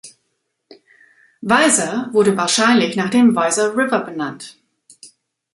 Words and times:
Weiser 1.43 2.09
wurde 2.11 2.35
wahrscheinlich 2.35 2.95
nach 2.95 3.11
dem 3.11 3.35
Weiser 3.35 3.77
River 3.77 3.99
benannt. 3.99 4.57